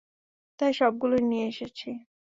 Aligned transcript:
তাই 0.59 0.71
সবগুলোই 0.73 1.23
নিয়ে 1.29 1.45
এসেছি। 1.47 1.89